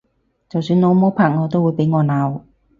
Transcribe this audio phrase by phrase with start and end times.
[0.49, 2.41] 就算老母拍我都會俾我鬧！